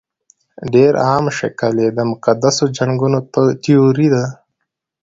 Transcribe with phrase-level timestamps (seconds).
[0.73, 3.19] ډېر عام شکل یې د مقدسو جنګونو
[3.63, 4.25] تیوري ده.